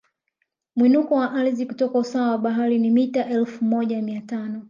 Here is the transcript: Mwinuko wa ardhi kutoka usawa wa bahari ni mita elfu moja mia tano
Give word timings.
Mwinuko 0.75 1.15
wa 1.15 1.31
ardhi 1.31 1.65
kutoka 1.65 1.99
usawa 1.99 2.31
wa 2.31 2.37
bahari 2.37 2.77
ni 2.79 2.89
mita 2.89 3.27
elfu 3.29 3.65
moja 3.65 4.01
mia 4.01 4.21
tano 4.21 4.59